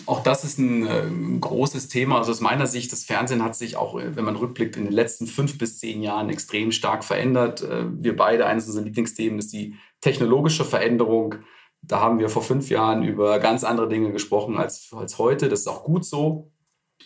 [0.05, 2.17] auch das ist ein äh, großes Thema.
[2.17, 4.93] Also aus meiner Sicht, das Fernsehen hat sich auch, äh, wenn man rückblickt, in den
[4.93, 7.65] letzten fünf bis zehn Jahren extrem stark verändert.
[7.91, 11.36] Wir beide, eines unserer Lieblingsthemen ist die technologische Veränderung.
[11.81, 15.49] Da haben wir vor fünf Jahren über ganz andere Dinge gesprochen als, als heute.
[15.49, 16.51] Das ist auch gut so.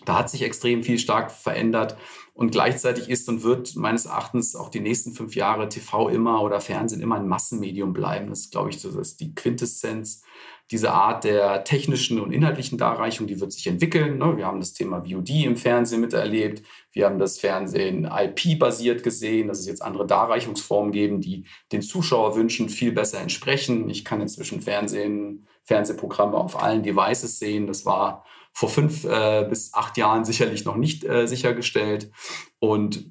[0.06, 1.98] Da hat sich extrem viel stark verändert.
[2.34, 6.62] Und gleichzeitig ist und wird meines Erachtens auch die nächsten fünf Jahre TV immer oder
[6.62, 8.30] Fernsehen immer ein Massenmedium bleiben.
[8.30, 10.24] Das ist, glaube ich, so das die Quintessenz.
[10.72, 14.20] Diese Art der technischen und inhaltlichen Darreichung, die wird sich entwickeln.
[14.20, 14.38] Ne?
[14.38, 16.64] Wir haben das Thema VOD im Fernsehen miterlebt.
[16.94, 22.70] Wir haben das Fernsehen IP-basiert gesehen, dass es jetzt andere Darreichungsformen geben, die den Zuschauerwünschen
[22.70, 23.90] viel besser entsprechen.
[23.90, 27.68] Ich kann inzwischen Fernsehen, Fernsehprogramme auf allen Devices sehen.
[27.68, 28.24] Das war
[28.54, 32.12] vor fünf äh, bis acht Jahren sicherlich noch nicht äh, sichergestellt.
[32.60, 33.10] Und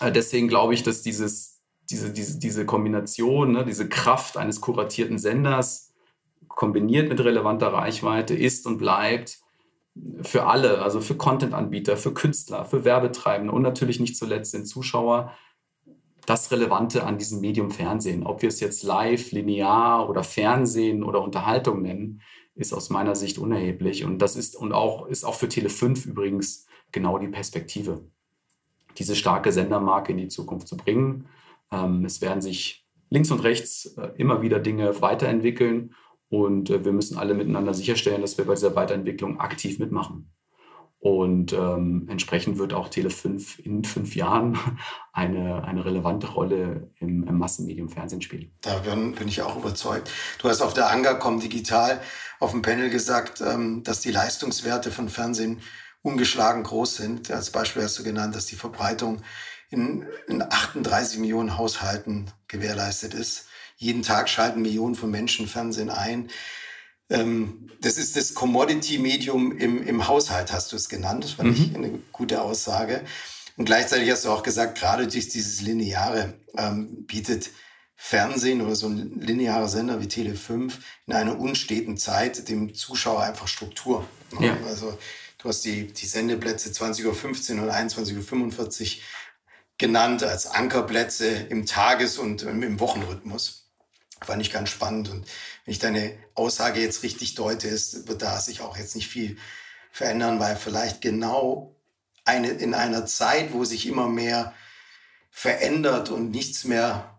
[0.00, 5.18] äh, deswegen glaube ich, dass dieses, diese, diese, diese Kombination, ne, diese Kraft eines kuratierten
[5.18, 5.92] Senders
[6.48, 9.38] kombiniert mit relevanter Reichweite ist und bleibt
[10.22, 15.32] für alle, also für Content-Anbieter, für Künstler, für Werbetreibende und natürlich nicht zuletzt den Zuschauer,
[16.26, 18.24] das Relevante an diesem Medium Fernsehen.
[18.24, 22.22] Ob wir es jetzt live, linear oder Fernsehen oder Unterhaltung nennen,
[22.54, 24.04] ist aus meiner Sicht unerheblich.
[24.04, 28.04] Und das ist und auch, ist auch für Tele 5 übrigens genau die Perspektive,
[28.98, 31.26] diese starke Sendermarke in die Zukunft zu bringen.
[31.72, 35.94] Ähm, es werden sich links und rechts äh, immer wieder Dinge weiterentwickeln
[36.28, 40.30] und äh, wir müssen alle miteinander sicherstellen, dass wir bei dieser Weiterentwicklung aktiv mitmachen.
[41.04, 44.58] Und ähm, entsprechend wird auch Tele 5 in fünf Jahren
[45.12, 48.52] eine, eine relevante Rolle im, im Massenmedium Fernsehen spielen.
[48.62, 50.10] Da bin, bin, ich auch überzeugt.
[50.38, 52.00] Du hast auf der Angacom Digital
[52.40, 55.60] auf dem Panel gesagt, ähm, dass die Leistungswerte von Fernsehen
[56.00, 57.30] ungeschlagen groß sind.
[57.30, 59.20] Als Beispiel hast du genannt, dass die Verbreitung
[59.68, 63.48] in, in 38 Millionen Haushalten gewährleistet ist.
[63.76, 66.30] Jeden Tag schalten Millionen von Menschen Fernsehen ein.
[67.14, 71.24] Ähm, das ist das Commodity-Medium im, im Haushalt, hast du es genannt.
[71.24, 71.64] Das fand mhm.
[71.64, 73.02] ich eine gute Aussage.
[73.56, 77.50] Und gleichzeitig hast du auch gesagt, gerade durch dieses Lineare ähm, bietet
[77.94, 83.22] Fernsehen oder so ein linearer Sender wie Tele 5 in einer unsteten Zeit dem Zuschauer
[83.22, 84.06] einfach Struktur.
[84.40, 84.56] Ja.
[84.66, 84.98] Also
[85.38, 89.02] du hast die, die Sendeplätze 20.15 Uhr und 21.45 Uhr
[89.78, 93.63] genannt als Ankerplätze im Tages- und im Wochenrhythmus.
[94.26, 95.10] Fand ich ganz spannend.
[95.10, 95.26] Und
[95.64, 99.36] wenn ich deine Aussage jetzt richtig deute, ist, wird da sich auch jetzt nicht viel
[99.90, 101.76] verändern, weil vielleicht genau
[102.24, 104.54] eine, in einer Zeit, wo sich immer mehr
[105.30, 107.18] verändert und nichts mehr,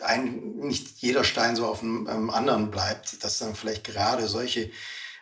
[0.00, 4.70] ein, nicht jeder Stein so auf dem ähm, anderen bleibt, dass dann vielleicht gerade solche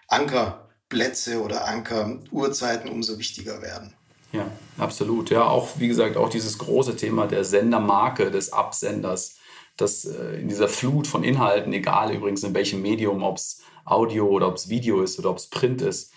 [0.08, 3.94] Ankerplätze oder Ankeruhrzeiten umso wichtiger werden.
[4.32, 5.30] Ja, absolut.
[5.30, 9.36] Ja, auch wie gesagt, auch dieses große Thema der Sendermarke, des Absenders
[9.80, 14.28] dass äh, in dieser Flut von Inhalten, egal übrigens in welchem Medium, ob es Audio
[14.28, 16.12] oder ob es Video ist oder ob es Print ist,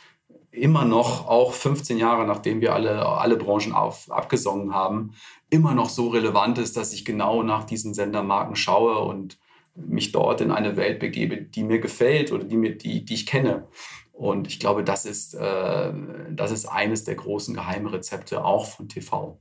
[0.51, 5.13] immer noch, auch 15 Jahre nachdem wir alle, alle Branchen auf, abgesungen haben,
[5.49, 9.39] immer noch so relevant ist, dass ich genau nach diesen Sendermarken schaue und
[9.75, 13.25] mich dort in eine Welt begebe, die mir gefällt oder die, mir, die, die ich
[13.25, 13.67] kenne.
[14.11, 15.91] Und ich glaube, das ist, äh,
[16.31, 19.39] das ist eines der großen Geheimrezepte auch von TV.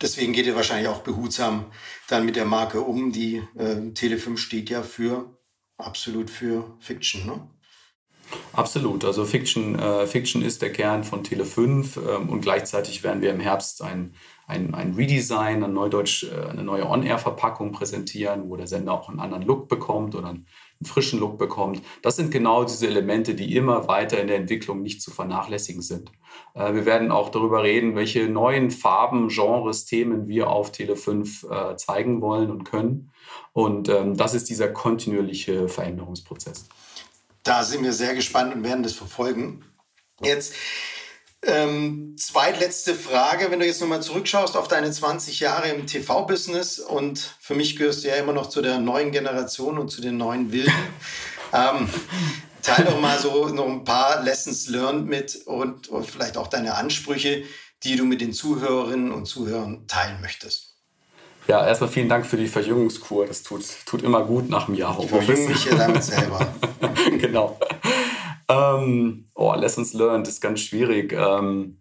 [0.00, 1.66] Deswegen geht ihr wahrscheinlich auch behutsam
[2.08, 3.12] dann mit der Marke um.
[3.12, 5.38] Die äh, Tele5 steht ja für
[5.78, 7.48] absolut für Fiction, ne?
[8.52, 9.04] Absolut.
[9.04, 13.40] Also Fiction, äh, Fiction ist der Kern von Tele5 ähm, und gleichzeitig werden wir im
[13.40, 14.14] Herbst ein,
[14.46, 19.20] ein, ein Redesign, ein Neudeutsch, äh, eine neue On-Air-Verpackung präsentieren, wo der Sender auch einen
[19.20, 20.46] anderen Look bekommt oder einen
[20.84, 21.82] frischen Look bekommt.
[22.02, 26.10] Das sind genau diese Elemente, die immer weiter in der Entwicklung nicht zu vernachlässigen sind.
[26.54, 31.76] Äh, wir werden auch darüber reden, welche neuen Farben, Genres, Themen wir auf Tele5 äh,
[31.76, 33.12] zeigen wollen und können.
[33.52, 36.68] Und ähm, das ist dieser kontinuierliche Veränderungsprozess.
[37.42, 39.64] Da sind wir sehr gespannt und werden das verfolgen.
[40.22, 40.54] Jetzt
[41.44, 47.18] ähm, zweitletzte Frage, wenn du jetzt nochmal zurückschaust auf deine 20 Jahre im TV-Business und
[47.40, 50.52] für mich gehörst du ja immer noch zu der neuen Generation und zu den neuen
[50.52, 50.72] Wilden.
[51.52, 51.88] ähm,
[52.62, 56.74] teil doch mal so noch ein paar Lessons learned mit und, und vielleicht auch deine
[56.74, 57.42] Ansprüche,
[57.82, 60.72] die du mit den Zuhörerinnen und Zuhörern teilen möchtest.
[61.48, 63.26] Ja, erstmal vielen Dank für die Verjüngungskur.
[63.26, 65.18] Das tut, tut immer gut nach einem Jahr Homeoffice.
[65.18, 66.54] Ich verjünge mich ja damit selber.
[67.18, 67.58] genau.
[68.48, 71.12] Ähm, oh, Lessons learned ist ganz schwierig.
[71.12, 71.78] Ähm,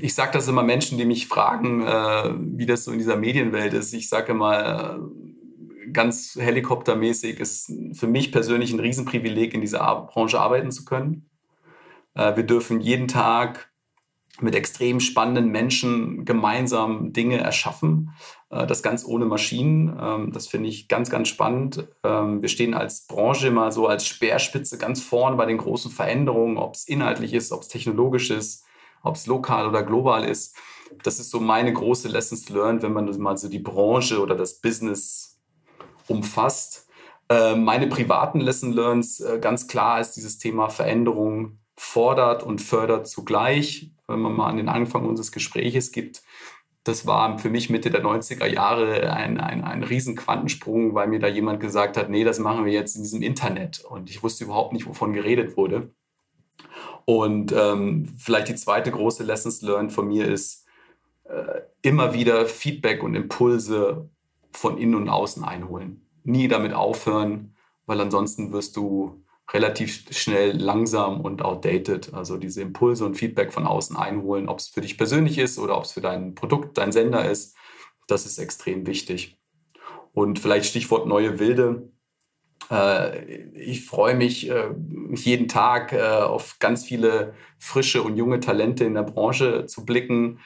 [0.00, 3.72] ich sage das immer Menschen, die mich fragen, äh, wie das so in dieser Medienwelt
[3.72, 3.92] ist.
[3.94, 4.98] Ich sage immer, äh,
[5.92, 11.28] ganz helikoptermäßig ist für mich persönlich ein Riesenprivileg, in dieser Branche arbeiten zu können.
[12.14, 13.70] Äh, wir dürfen jeden Tag
[14.40, 18.10] mit extrem spannenden Menschen gemeinsam Dinge erschaffen.
[18.50, 19.96] Äh, das ganz ohne Maschinen.
[20.00, 21.86] Ähm, das finde ich ganz, ganz spannend.
[22.02, 26.58] Ähm, wir stehen als Branche immer so als Speerspitze ganz vorne bei den großen Veränderungen,
[26.58, 28.64] ob es inhaltlich ist, ob es technologisch ist,
[29.02, 30.56] ob es lokal oder global ist.
[31.02, 34.60] Das ist so meine große Lessons learned, wenn man mal so die Branche oder das
[34.60, 35.40] Business
[36.06, 36.88] umfasst.
[37.28, 43.08] Äh, meine privaten Lesson Learns, äh, ganz klar ist dieses Thema Veränderung fordert und fördert
[43.08, 43.90] zugleich.
[44.06, 46.22] Wenn man mal an den Anfang unseres Gespräches gibt,
[46.84, 51.18] das war für mich Mitte der 90er Jahre ein, ein, ein riesen Quantensprung, weil mir
[51.18, 53.82] da jemand gesagt hat, nee, das machen wir jetzt in diesem Internet.
[53.82, 55.90] Und ich wusste überhaupt nicht, wovon geredet wurde.
[57.06, 60.66] Und ähm, vielleicht die zweite große Lessons learned von mir ist,
[61.24, 64.10] äh, immer wieder Feedback und Impulse
[64.52, 66.06] von innen und außen einholen.
[66.22, 67.56] Nie damit aufhören,
[67.86, 72.14] weil ansonsten wirst du relativ schnell langsam und outdated.
[72.14, 75.76] Also diese Impulse und Feedback von außen einholen, ob es für dich persönlich ist oder
[75.76, 77.56] ob es für dein Produkt, dein Sender ist,
[78.08, 79.38] das ist extrem wichtig.
[80.12, 81.90] Und vielleicht Stichwort neue Wilde.
[82.70, 84.70] Äh, ich freue mich äh,
[85.14, 90.40] jeden Tag äh, auf ganz viele frische und junge Talente in der Branche zu blicken.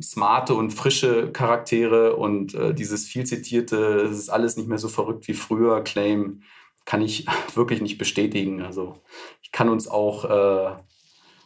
[0.00, 5.28] Smarte und frische Charaktere und dieses viel zitierte, es ist alles nicht mehr so verrückt
[5.28, 6.40] wie früher, Claim
[6.84, 8.62] kann ich wirklich nicht bestätigen.
[8.62, 9.02] Also
[9.42, 10.76] ich kann uns auch äh,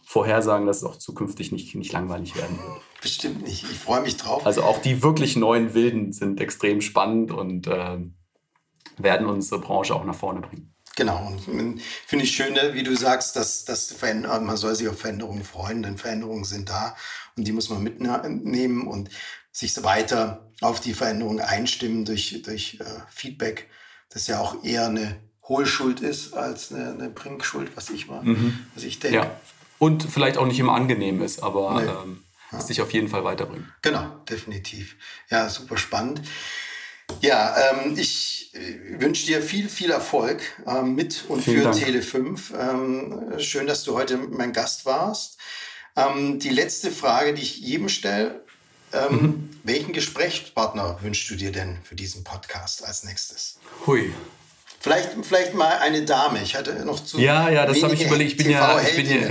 [0.04, 2.80] vorhersagen, dass es auch zukünftig nicht, nicht langweilig werden wird.
[3.02, 3.64] Bestimmt nicht.
[3.70, 4.46] Ich freue mich drauf.
[4.46, 7.98] Also auch die wirklich neuen Wilden sind extrem spannend und äh,
[8.96, 10.74] werden unsere Branche auch nach vorne bringen.
[10.96, 11.40] Genau, und
[12.08, 15.84] finde ich schön, ne, wie du sagst, dass, dass man soll sich auf Veränderungen freuen,
[15.84, 16.96] denn Veränderungen sind da
[17.36, 19.08] und die muss man mitnehmen und
[19.52, 23.68] sich weiter auf die Veränderungen einstimmen durch, durch äh, Feedback.
[24.08, 28.22] Das ist ja auch eher eine Hohlschuld ist als eine, eine Bringschuld, was ich mal,
[28.22, 28.66] mhm.
[28.74, 29.16] was ich denke.
[29.16, 29.40] Ja.
[29.78, 31.88] Und vielleicht auch nicht immer angenehm ist, aber nee.
[31.88, 32.58] ähm, ja.
[32.58, 33.66] es dich auf jeden Fall weiterbringt.
[33.82, 34.96] Genau, definitiv.
[35.30, 36.22] Ja, super spannend.
[37.20, 42.40] Ja, ähm, ich äh, wünsche dir viel, viel Erfolg ähm, mit und Vielen für Tele5.
[42.58, 45.38] Ähm, schön, dass du heute mein Gast warst.
[45.96, 48.44] Ähm, die letzte Frage, die ich jedem stelle,
[48.92, 49.50] ähm, mhm.
[49.64, 53.58] welchen Gesprächspartner wünschst du dir denn für diesen Podcast als nächstes?
[53.86, 54.12] Hui,
[54.80, 56.40] Vielleicht, vielleicht mal eine Dame.
[56.42, 57.18] Ich hatte noch zu.
[57.18, 58.32] Ja, ja, das habe ich überlegt.
[58.32, 59.28] Ich bin ja, ich bin ja,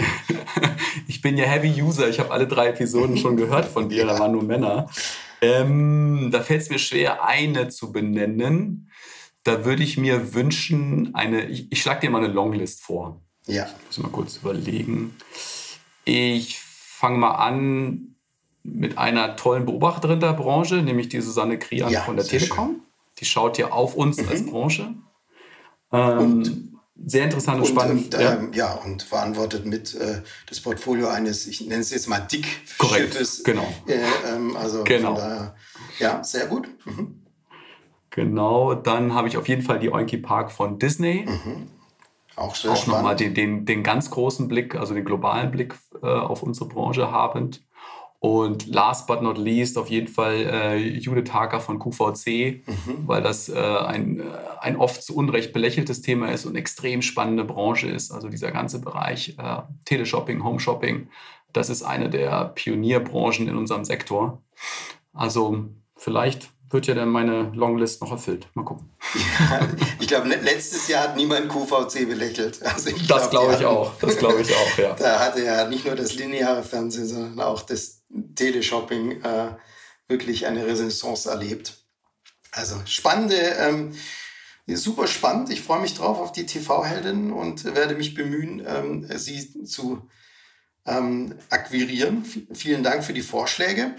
[1.07, 2.09] ich bin ja Heavy User.
[2.09, 4.05] Ich habe alle drei Episoden schon gehört von dir.
[4.05, 4.13] Ja.
[4.13, 4.89] Da waren nur Männer.
[5.41, 8.91] Ähm, da fällt es mir schwer, eine zu benennen.
[9.43, 11.45] Da würde ich mir wünschen, eine.
[11.45, 13.21] Ich, ich schlage dir mal eine Longlist vor.
[13.45, 13.67] Ja.
[13.67, 15.15] Ich muss mal kurz überlegen.
[16.03, 18.15] Ich fange mal an
[18.63, 22.67] mit einer tollen Beobachterin der Branche, nämlich die Susanne Krian ja, von der Telekom.
[22.67, 22.81] Schön.
[23.19, 24.29] Die schaut ja auf uns mhm.
[24.29, 24.93] als Branche.
[25.91, 26.67] Ähm, und,
[27.05, 28.15] sehr interessant und, spannend.
[28.15, 28.41] Und, ja.
[28.53, 28.73] ja.
[28.73, 33.43] und verantwortet mit äh, das Portfolio eines, ich nenne es jetzt mal Dickschiffes.
[33.43, 33.67] Genau.
[33.87, 35.15] Äh, ähm, also genau.
[35.15, 35.55] Daher,
[35.99, 36.67] ja, sehr gut.
[36.85, 37.21] Mhm.
[38.09, 41.25] Genau, dann habe ich auf jeden Fall die Oinky Park von Disney.
[41.27, 41.67] Mhm.
[42.35, 46.07] Auch sehr Auch nochmal den, den, den ganz großen Blick, also den globalen Blick äh,
[46.07, 47.63] auf unsere Branche habend.
[48.19, 53.07] Und last but not least auf jeden Fall äh, Judith Hager von QVC, mhm.
[53.07, 54.23] weil das äh, ein, äh,
[54.59, 58.11] ein oft zu Unrecht belächeltes Thema ist und extrem spannende Branche ist.
[58.11, 61.09] Also dieser ganze Bereich äh, Teleshopping, Homeshopping,
[61.53, 64.41] das ist eine der Pionierbranchen in unserem Sektor.
[65.13, 68.47] Also vielleicht wird ja dann meine Longlist noch erfüllt.
[68.53, 68.89] Mal gucken.
[69.49, 69.67] Ja,
[69.99, 72.61] ich glaube, letztes Jahr hat niemand QVC belächelt.
[72.63, 73.93] Also das glaube ich auch.
[73.99, 74.93] Das glaube ich auch, ja.
[74.99, 77.96] Da hatte ja nicht nur das lineare Fernsehen, sondern auch das
[78.35, 79.55] Teleshopping äh,
[80.07, 81.83] wirklich eine Renaissance erlebt.
[82.51, 83.95] Also spannende, ähm,
[84.67, 85.49] super spannend.
[85.49, 90.07] Ich freue mich drauf auf die TV-Heldin und werde mich bemühen, ähm, sie zu
[90.85, 92.25] ähm, akquirieren.
[92.53, 93.95] Vielen Dank für die Vorschläge.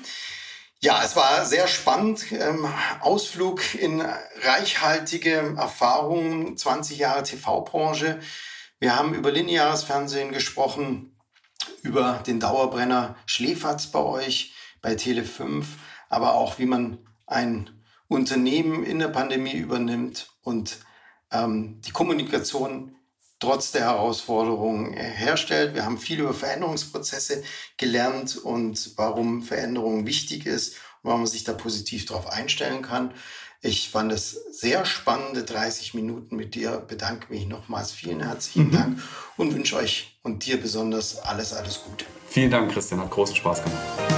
[0.80, 2.30] Ja, es war sehr spannend.
[2.32, 2.66] Ähm,
[3.00, 4.00] Ausflug in
[4.42, 8.20] reichhaltige Erfahrungen, 20 Jahre TV-Branche.
[8.78, 11.07] Wir haben über lineares Fernsehen gesprochen,
[11.82, 14.52] über den Dauerbrenner Schläferz bei euch,
[14.82, 15.64] bei Tele5,
[16.08, 17.70] aber auch wie man ein
[18.08, 20.78] Unternehmen in der Pandemie übernimmt und
[21.30, 22.94] ähm, die Kommunikation
[23.40, 25.74] trotz der Herausforderungen herstellt.
[25.74, 27.42] Wir haben viel über Veränderungsprozesse
[27.76, 33.12] gelernt und warum Veränderung wichtig ist und warum man sich da positiv darauf einstellen kann.
[33.60, 36.78] Ich fand es sehr spannende 30 Minuten mit dir.
[36.78, 37.90] Bedanke mich nochmals.
[37.90, 38.72] Vielen herzlichen mhm.
[38.72, 39.02] Dank
[39.36, 42.04] und wünsche euch und dir besonders alles, alles Gute.
[42.28, 43.00] Vielen Dank, Christian.
[43.00, 44.17] Hat großen Spaß gemacht.